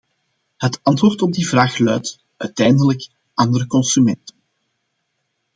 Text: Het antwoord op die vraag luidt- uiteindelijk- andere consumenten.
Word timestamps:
Het 0.57 0.79
antwoord 0.83 1.21
op 1.21 1.33
die 1.33 1.47
vraag 1.47 1.77
luidt- 1.77 2.19
uiteindelijk- 2.37 3.09
andere 3.33 3.67
consumenten. 3.67 4.35